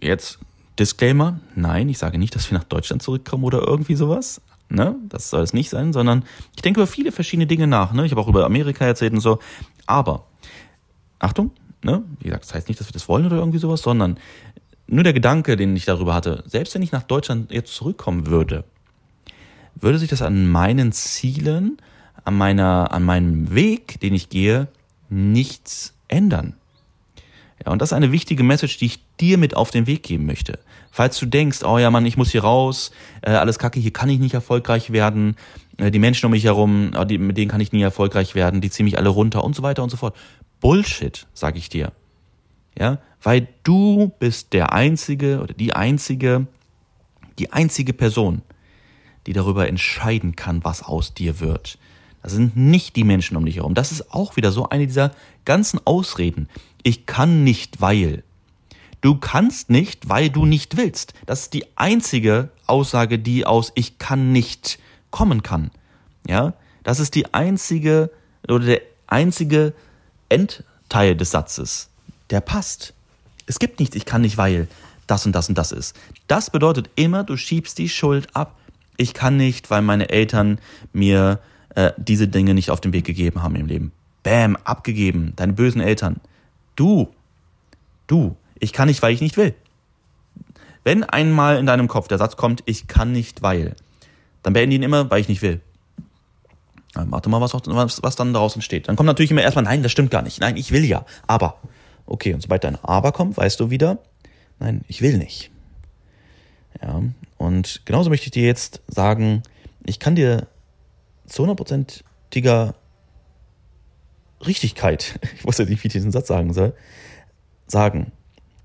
[0.00, 0.38] jetzt
[0.78, 4.40] Disclaimer, nein, ich sage nicht, dass wir nach Deutschland zurückkommen oder irgendwie sowas.
[4.70, 4.96] Ne?
[5.08, 7.92] Das soll es nicht sein, sondern ich denke über viele verschiedene Dinge nach.
[7.92, 8.04] Ne?
[8.04, 9.38] Ich habe auch über Amerika erzählt und so.
[9.86, 10.26] Aber,
[11.18, 11.52] Achtung,
[11.82, 12.02] ne?
[12.20, 14.18] wie gesagt, das heißt nicht, dass wir das wollen oder irgendwie sowas, sondern
[14.86, 18.64] nur der Gedanke, den ich darüber hatte, selbst wenn ich nach Deutschland jetzt zurückkommen würde,
[19.74, 21.78] würde sich das an meinen Zielen,
[22.24, 24.68] an meiner, an meinem Weg, den ich gehe,
[25.08, 26.54] nichts ändern.
[27.64, 30.26] Ja, und das ist eine wichtige Message, die ich dir mit auf den Weg geben
[30.26, 30.58] möchte.
[30.90, 32.90] Falls du denkst, oh ja, Mann, ich muss hier raus,
[33.22, 35.36] äh, alles kacke, hier kann ich nicht erfolgreich werden,
[35.76, 38.60] äh, die Menschen um mich herum, äh, die, mit denen kann ich nie erfolgreich werden,
[38.60, 40.16] die ziehen mich alle runter und so weiter und so fort.
[40.60, 41.92] Bullshit, sag ich dir.
[42.78, 46.46] Ja, weil du bist der einzige oder die einzige,
[47.38, 48.42] die einzige Person,
[49.26, 51.78] die darüber entscheiden kann, was aus dir wird.
[52.22, 53.74] Das sind nicht die Menschen um dich herum.
[53.74, 55.12] Das ist auch wieder so eine dieser
[55.44, 56.48] ganzen Ausreden.
[56.82, 58.22] Ich kann nicht, weil.
[59.00, 61.14] Du kannst nicht, weil du nicht willst.
[61.26, 64.78] Das ist die einzige Aussage, die aus ich kann nicht
[65.10, 65.70] kommen kann.
[66.26, 68.10] Ja, das ist die einzige
[68.48, 69.72] oder der einzige
[70.28, 71.88] Endteil des Satzes,
[72.30, 72.92] der passt.
[73.46, 74.68] Es gibt nichts, ich kann nicht, weil
[75.06, 75.96] das und das und das ist.
[76.26, 78.58] Das bedeutet immer, du schiebst die Schuld ab.
[78.96, 80.60] Ich kann nicht, weil meine Eltern
[80.92, 81.40] mir
[81.74, 83.92] äh, diese Dinge nicht auf den Weg gegeben haben im Leben.
[84.22, 86.16] Bam, abgegeben, deine bösen Eltern.
[86.76, 87.08] Du,
[88.06, 89.54] du, ich kann nicht, weil ich nicht will.
[90.84, 93.74] Wenn einmal in deinem Kopf der Satz kommt, ich kann nicht, weil,
[94.42, 95.60] dann beende ihn immer, weil ich nicht will.
[96.94, 98.88] Dann warte mal, was, was, was dann daraus entsteht.
[98.88, 100.40] Dann kommt natürlich immer erstmal, nein, das stimmt gar nicht.
[100.40, 101.04] Nein, ich will ja.
[101.26, 101.58] Aber.
[102.06, 103.98] Okay, und sobald dein Aber kommt, weißt du wieder,
[104.58, 105.50] nein, ich will nicht.
[106.80, 107.02] Ja,
[107.36, 109.42] und genauso möchte ich dir jetzt sagen,
[109.84, 110.46] ich kann dir
[111.26, 112.74] zu hundertprozentiger
[114.46, 116.74] Richtigkeit, ich wusste nicht, wie ich diesen Satz sagen soll,
[117.66, 118.12] sagen,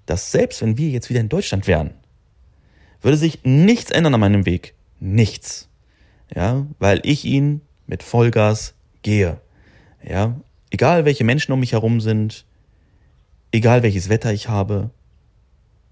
[0.06, 1.92] dass selbst wenn wir jetzt wieder in Deutschland wären,
[3.02, 4.74] würde sich nichts ändern an meinem Weg.
[5.00, 5.70] Nichts.
[6.34, 9.40] Ja, weil ich ihn mit Vollgas gehe.
[10.08, 10.40] Ja,
[10.72, 12.46] egal welche Menschen um mich herum sind,
[13.52, 14.90] egal welches Wetter ich habe,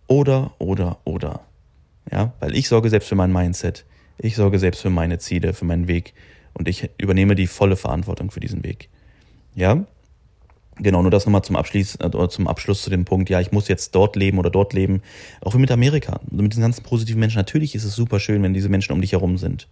[0.08, 1.42] oder, oder, oder.
[2.12, 3.86] Ja, weil ich sorge selbst für mein Mindset,
[4.18, 6.14] ich sorge selbst für meine Ziele, für meinen Weg
[6.54, 8.90] und ich übernehme die volle Verantwortung für diesen Weg.
[9.56, 9.86] Ja,
[10.78, 13.68] Genau, nur das nochmal zum Abschluss, äh, zum Abschluss zu dem Punkt, ja, ich muss
[13.68, 15.02] jetzt dort leben oder dort leben.
[15.42, 17.38] Auch wie mit Amerika, mit diesen ganzen positiven Menschen.
[17.38, 19.68] Natürlich ist es super schön, wenn diese Menschen um dich herum sind.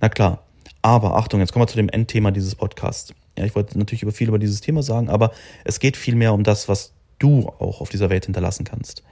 [0.00, 0.44] Na klar.
[0.82, 3.14] Aber Achtung, jetzt kommen wir zu dem Endthema dieses Podcasts.
[3.38, 5.32] Ja, ich wollte natürlich über viel über dieses Thema sagen, aber
[5.64, 9.02] es geht viel mehr um das, was du auch auf dieser Welt hinterlassen kannst.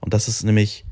[0.00, 0.84] Und das ist nämlich,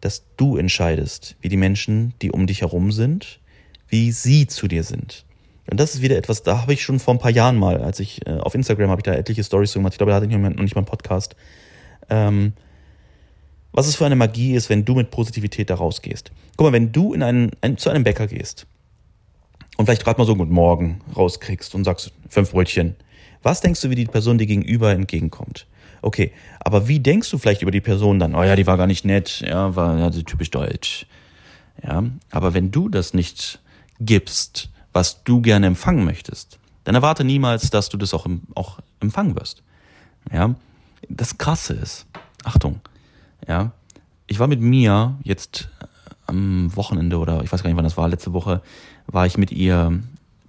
[0.00, 3.40] dass du entscheidest, wie die Menschen, die um dich herum sind,
[3.88, 5.24] wie sie zu dir sind.
[5.70, 8.00] Und das ist wieder etwas, da habe ich schon vor ein paar Jahren mal, als
[8.00, 9.94] ich äh, auf Instagram habe ich da etliche Stories gemacht.
[9.94, 11.36] Ich glaube, da hatte ich noch nicht mal einen Podcast.
[12.08, 12.54] Ähm,
[13.72, 16.32] was es für eine Magie ist, wenn du mit Positivität da rausgehst.
[16.56, 18.66] Guck mal, wenn du in einen, ein, zu einem Bäcker gehst
[19.76, 22.96] und vielleicht gerade mal so Guten Morgen rauskriegst und sagst fünf Brötchen,
[23.42, 25.66] was denkst du, wie die Person dir gegenüber entgegenkommt?
[26.02, 28.34] Okay, aber wie denkst du vielleicht über die Person dann?
[28.34, 31.06] Oh ja, die war gar nicht nett, ja, war ja typisch deutsch.
[31.82, 33.60] Ja, aber wenn du das nicht
[34.00, 39.36] gibst, was du gerne empfangen möchtest, dann erwarte niemals, dass du das auch, auch empfangen
[39.36, 39.62] wirst.
[40.32, 40.54] Ja,
[41.08, 42.06] das Krasse ist,
[42.44, 42.80] Achtung,
[43.46, 43.72] ja,
[44.26, 45.86] ich war mit Mia jetzt äh,
[46.26, 48.62] am Wochenende oder ich weiß gar nicht, wann das war, letzte Woche,
[49.06, 50.00] war ich mit ihr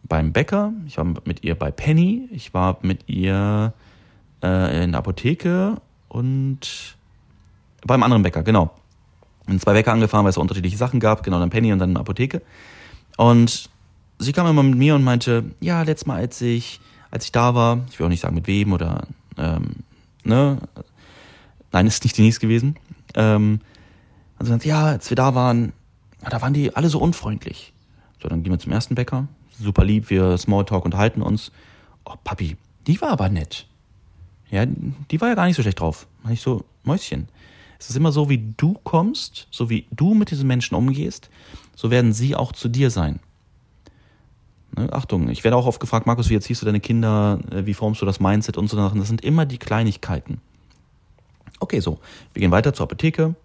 [0.04, 3.74] beim Bäcker, ich war mit ihr bei Penny, ich war mit ihr
[4.44, 5.78] äh, in der Apotheke
[6.10, 6.96] und
[7.86, 8.72] beim anderen Bäcker, genau.
[9.48, 12.42] In zwei Bäcker angefahren, weil es unterschiedliche Sachen gab, genau, dann Penny und dann Apotheke.
[13.18, 13.70] Und
[14.22, 16.80] sie kam immer mit mir und meinte, ja, letztes Mal, als ich,
[17.10, 19.08] als ich da war, ich will auch nicht sagen mit wem oder,
[19.38, 19.78] ähm,
[20.24, 20.58] ne,
[21.72, 22.76] nein, ist nicht Denise gewesen.
[23.16, 23.60] Ähm,
[24.38, 25.74] also ja, als wir da waren,
[26.30, 27.74] da waren die alle so unfreundlich.
[28.22, 29.28] So, dann gehen wir zum ersten Bäcker,
[29.60, 31.52] super lieb, wir Smalltalk unterhalten uns.
[32.06, 32.58] Oh, Papi,
[32.88, 33.68] die war aber nett.
[34.50, 36.08] Ja, die war ja gar nicht so schlecht drauf.
[36.24, 37.30] War ich so, Mäuschen.
[37.80, 41.30] Es ist immer so, wie du kommst, so wie du mit diesen Menschen umgehst,
[41.76, 43.20] so werden sie auch zu dir sein.
[44.76, 47.74] Ne, Achtung, ich werde auch oft gefragt, Markus, wie erziehst du deine Kinder, äh, wie
[47.74, 49.00] formst du das Mindset und so Sachen.
[49.00, 50.40] Das sind immer die Kleinigkeiten.
[51.60, 52.00] Okay, so,
[52.34, 53.36] wir gehen weiter zur Apotheke.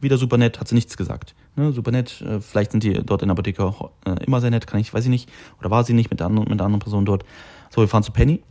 [0.00, 1.34] wieder super nett, hat sie nichts gesagt.
[1.56, 4.50] Ne, super nett, äh, vielleicht sind die dort in der Apotheke auch äh, immer sehr
[4.50, 5.30] nett, kann ich, weiß ich nicht.
[5.60, 7.24] Oder war sie nicht mit der anderen, mit der anderen Person dort.
[7.70, 8.42] So, wir fahren zu Penny.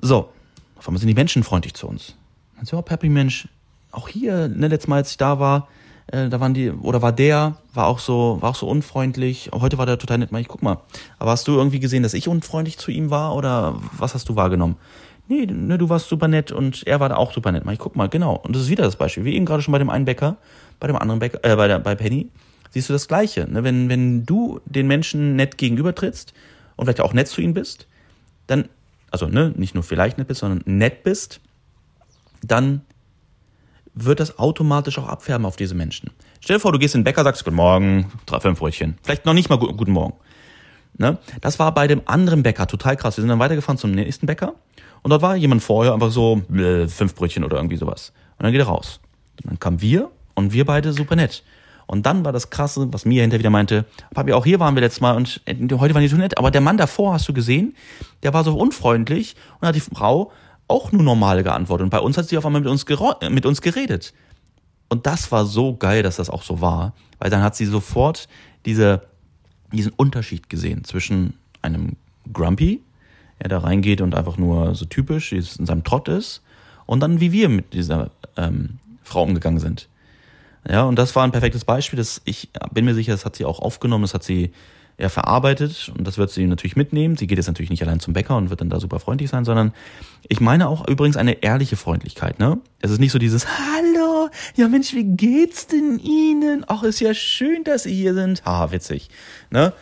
[0.00, 0.30] So,
[0.76, 2.14] auf einmal sind die Menschen freundlich zu uns.
[2.56, 3.48] Dann so, oh, Peppy Mensch,
[3.90, 5.68] auch hier, ne, letztes Mal, als ich da war,
[6.12, 9.50] äh, da waren die, oder war der, war auch so, war auch so unfreundlich.
[9.52, 10.30] Heute war der total nett.
[10.32, 10.78] Ich guck mal.
[11.18, 14.36] Aber hast du irgendwie gesehen, dass ich unfreundlich zu ihm war oder was hast du
[14.36, 14.76] wahrgenommen?
[15.28, 17.64] Nee, ne, du warst super nett und er war da auch super nett.
[17.70, 18.36] Ich guck mal, genau.
[18.36, 19.24] Und das ist wieder das Beispiel.
[19.24, 20.38] Wie eben gerade schon bei dem einen Bäcker,
[20.80, 22.30] bei dem anderen Bäcker, äh, bei, der, bei Penny,
[22.70, 23.46] siehst du das Gleiche.
[23.50, 23.62] Ne?
[23.62, 26.32] Wenn, wenn du den Menschen nett gegenübertrittst
[26.76, 27.86] und vielleicht auch nett zu ihnen bist,
[28.46, 28.70] dann,
[29.10, 31.40] also ne, nicht nur vielleicht nett bist, sondern nett bist,
[32.42, 32.80] dann
[34.04, 36.10] wird das automatisch auch abfärben auf diese Menschen.
[36.40, 38.98] Stell dir vor, du gehst in den Bäcker, sagst Guten Morgen, drei, fünf Brötchen.
[39.02, 40.14] Vielleicht noch nicht mal Guten Morgen.
[40.96, 41.18] Ne?
[41.40, 43.16] Das war bei dem anderen Bäcker total krass.
[43.16, 44.54] Wir sind dann weitergefahren zum nächsten Bäcker
[45.02, 48.12] und dort war jemand vorher einfach so äh, fünf Brötchen oder irgendwie sowas.
[48.38, 49.00] Und dann geht er raus.
[49.42, 51.44] Und dann kamen wir und wir beide super nett.
[51.86, 54.82] Und dann war das Krasse, was Mia hinterher wieder meinte, Papi, auch hier waren wir
[54.82, 57.32] letztes Mal und äh, heute waren die so nett, aber der Mann davor, hast du
[57.32, 57.74] gesehen,
[58.22, 60.30] der war so unfreundlich und hat die Frau
[60.68, 61.84] auch nur normal geantwortet.
[61.84, 62.84] Und bei uns hat sie auf einmal mit uns,
[63.30, 64.12] mit uns geredet.
[64.88, 68.28] Und das war so geil, dass das auch so war, weil dann hat sie sofort
[68.64, 69.02] diese,
[69.72, 71.96] diesen Unterschied gesehen zwischen einem
[72.32, 72.82] Grumpy,
[73.40, 76.42] der da reingeht und einfach nur so typisch in seinem Trott ist,
[76.86, 79.88] und dann wie wir mit dieser ähm, Frau umgegangen sind.
[80.66, 81.98] Ja, und das war ein perfektes Beispiel.
[81.98, 84.52] Das, ich bin mir sicher, das hat sie auch aufgenommen, das hat sie
[84.98, 87.16] ja verarbeitet und das wird sie natürlich mitnehmen.
[87.16, 89.44] Sie geht jetzt natürlich nicht allein zum Bäcker und wird dann da super freundlich sein,
[89.44, 89.72] sondern
[90.28, 92.40] ich meine auch übrigens eine ehrliche Freundlichkeit.
[92.40, 92.58] Ne?
[92.80, 96.64] Es ist nicht so dieses Hallo, ja Mensch, wie geht's denn Ihnen?
[96.66, 98.44] Ach, ist ja schön, dass Sie hier sind.
[98.44, 99.08] Ha, witzig.
[99.50, 99.72] Ne?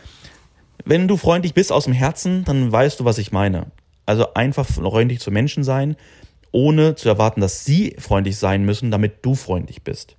[0.85, 3.71] Wenn du freundlich bist aus dem Herzen, dann weißt du, was ich meine.
[4.05, 5.97] Also einfach freundlich zu Menschen sein,
[6.51, 10.15] ohne zu erwarten, dass sie freundlich sein müssen, damit du freundlich bist.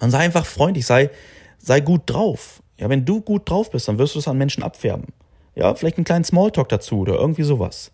[0.00, 1.10] Und sei einfach freundlich, sei,
[1.58, 2.62] sei gut drauf.
[2.78, 5.06] Ja, wenn du gut drauf bist, dann wirst du es an Menschen abfärben.
[5.54, 7.90] Ja, vielleicht einen kleinen Smalltalk dazu oder irgendwie sowas.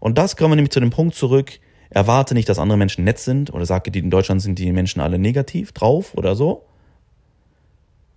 [0.00, 3.18] Und das kommen wir nämlich zu dem Punkt zurück, erwarte nicht, dass andere Menschen nett
[3.18, 6.64] sind oder sage, in Deutschland sind die Menschen alle negativ drauf oder so,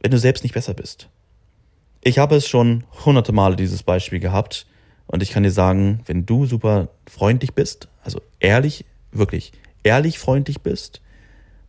[0.01, 1.09] wenn du selbst nicht besser bist.
[2.01, 4.65] Ich habe es schon hunderte Male dieses Beispiel gehabt
[5.07, 9.51] und ich kann dir sagen, wenn du super freundlich bist, also ehrlich, wirklich
[9.83, 11.01] ehrlich freundlich bist,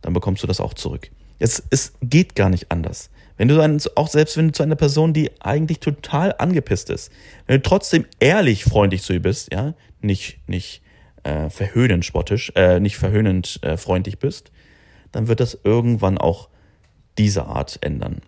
[0.01, 1.11] dann bekommst du das auch zurück.
[1.39, 3.09] Es, es geht gar nicht anders.
[3.43, 7.11] Wenn du dann, auch selbst wenn du zu einer Person, die eigentlich total angepisst ist,
[7.45, 10.81] wenn du trotzdem ehrlich freundlich zu ihr bist, ja, nicht, nicht
[11.23, 14.53] äh, verhöhnend spottisch, äh, nicht verhöhnend äh, freundlich bist,
[15.11, 16.47] dann wird das irgendwann auch
[17.17, 18.21] diese Art ändern.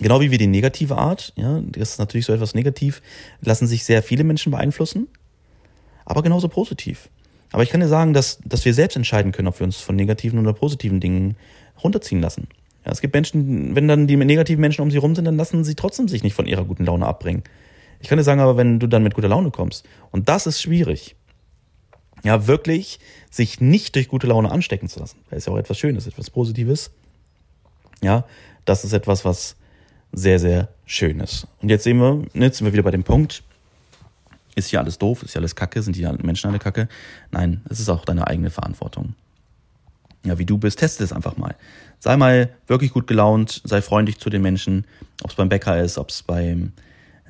[0.00, 3.00] Genau wie wir die negative Art, ja, das ist natürlich so etwas negativ,
[3.40, 5.08] lassen sich sehr viele Menschen beeinflussen,
[6.04, 7.08] aber genauso positiv.
[7.52, 9.96] Aber ich kann dir sagen, dass, dass wir selbst entscheiden können, ob wir uns von
[9.96, 11.36] negativen oder positiven Dingen
[11.82, 12.48] runterziehen lassen.
[12.86, 15.64] Ja, es gibt Menschen, wenn dann die negativen Menschen um sie rum sind, dann lassen
[15.64, 17.42] sie trotzdem sich nicht von ihrer guten Laune abbringen.
[17.98, 20.62] Ich kann dir sagen, aber wenn du dann mit guter Laune kommst, und das ist
[20.62, 21.16] schwierig,
[22.22, 25.18] ja, wirklich sich nicht durch gute Laune anstecken zu lassen.
[25.30, 26.92] Das ist ja auch etwas Schönes, etwas Positives.
[28.02, 28.24] Ja,
[28.64, 29.56] das ist etwas, was
[30.12, 31.48] sehr, sehr schön ist.
[31.60, 33.42] Und jetzt sehen wir, jetzt sind wir wieder bei dem Punkt,
[34.54, 36.88] ist hier alles doof, ist hier alles kacke, sind die Menschen alle kacke?
[37.32, 39.14] Nein, es ist auch deine eigene Verantwortung
[40.26, 41.54] ja, wie du bist, teste es einfach mal.
[41.98, 44.84] Sei mal wirklich gut gelaunt, sei freundlich zu den Menschen,
[45.22, 46.72] ob es beim Bäcker ist, ob es beim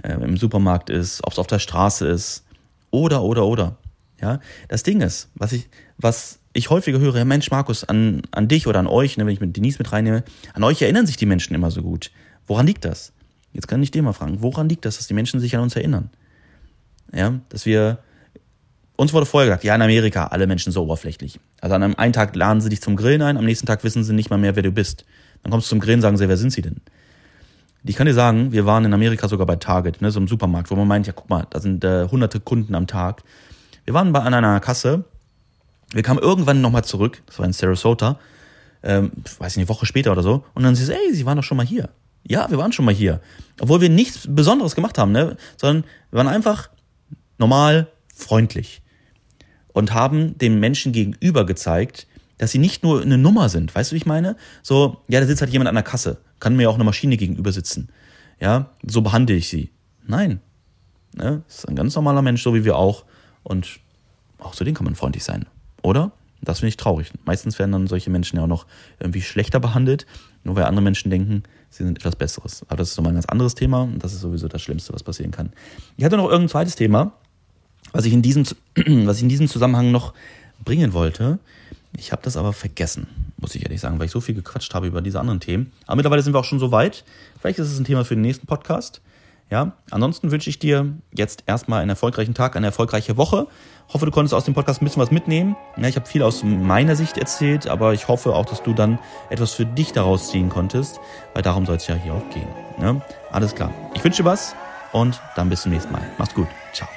[0.03, 2.45] äh, im Supermarkt ist, ob es auf der Straße ist
[2.91, 3.77] oder oder oder.
[4.21, 8.67] Ja, das Ding ist, was ich was ich häufiger höre, Mensch Markus, an, an dich
[8.67, 11.27] oder an euch, ne, wenn ich mit Denise mit reinnehme, an euch erinnern sich die
[11.27, 12.11] Menschen immer so gut.
[12.47, 13.13] Woran liegt das?
[13.53, 15.77] Jetzt kann ich dir mal fragen, woran liegt das, dass die Menschen sich an uns
[15.77, 16.11] erinnern?
[17.13, 17.99] Ja, dass wir
[18.97, 21.39] uns wurde vorher gesagt, ja, in Amerika, alle Menschen so oberflächlich.
[21.61, 24.03] Also an einem einen Tag laden sie dich zum Grillen ein, am nächsten Tag wissen
[24.03, 25.05] sie nicht mal mehr, wer du bist.
[25.43, 26.81] Dann kommst du zum Grillen, sagen sie, wer sind sie denn?
[27.85, 30.71] Ich kann dir sagen, wir waren in Amerika sogar bei Target, ne, so im Supermarkt,
[30.71, 33.23] wo man meint, ja, guck mal, da sind äh, hunderte Kunden am Tag.
[33.85, 35.05] Wir waren bei, an einer Kasse,
[35.93, 38.19] wir kamen irgendwann nochmal zurück, das war in Sarasota,
[38.83, 41.27] ähm, weiß ich nicht, eine Woche später oder so, und dann sie so, ey, sie
[41.27, 41.91] waren doch schon mal hier.
[42.27, 43.21] Ja, wir waren schon mal hier.
[43.61, 46.71] Obwohl wir nichts Besonderes gemacht haben, ne, sondern wir waren einfach
[47.39, 48.83] normal freundlich
[49.77, 52.07] und haben dem Menschen gegenüber gezeigt,
[52.39, 53.75] dass sie nicht nur eine Nummer sind.
[53.75, 54.37] Weißt du, wie ich meine?
[54.63, 56.17] So, ja, da sitzt halt jemand an der Kasse.
[56.41, 57.91] Kann mir auch eine Maschine gegenüber sitzen.
[58.41, 59.69] Ja, so behandle ich sie.
[60.07, 60.41] Nein.
[61.15, 61.43] Ne?
[61.47, 63.05] Ist ein ganz normaler Mensch, so wie wir auch.
[63.43, 63.81] Und
[64.39, 65.45] auch zu denen kann man freundlich sein.
[65.83, 66.11] Oder?
[66.41, 67.13] Das finde ich traurig.
[67.27, 68.65] Meistens werden dann solche Menschen ja auch noch
[68.99, 70.07] irgendwie schlechter behandelt,
[70.43, 72.63] nur weil andere Menschen denken, sie sind etwas Besseres.
[72.69, 75.03] Aber das ist nochmal ein ganz anderes Thema und das ist sowieso das Schlimmste, was
[75.03, 75.53] passieren kann.
[75.99, 77.13] Ich hatte noch irgendein zweites Thema,
[77.97, 78.45] was ich in diesem,
[79.07, 80.13] was ich in diesem Zusammenhang noch
[80.65, 81.39] bringen wollte.
[81.97, 83.07] Ich habe das aber vergessen.
[83.39, 85.73] muss ich ehrlich sagen, weil ich so viel gequatscht habe über diese anderen Themen.
[85.87, 87.05] Aber mittlerweile sind wir auch schon so weit.
[87.41, 89.01] Vielleicht ist es ein Thema für den nächsten Podcast.
[89.51, 93.47] Ja, ansonsten wünsche ich dir jetzt erstmal einen erfolgreichen Tag, eine erfolgreiche Woche.
[93.89, 95.57] Hoffe, du konntest aus dem Podcast ein bisschen was mitnehmen.
[95.77, 98.99] Ja, ich habe viel aus meiner Sicht erzählt, aber ich hoffe auch, dass du dann
[99.31, 100.99] etwas für dich daraus ziehen konntest,
[101.33, 102.49] weil darum soll es ja hier auch gehen.
[102.81, 103.73] Ja, alles klar.
[103.95, 104.55] Ich wünsche dir was
[104.93, 106.03] und dann bis zum nächsten Mal.
[106.19, 106.49] Mach's gut.
[106.73, 106.96] Ciao.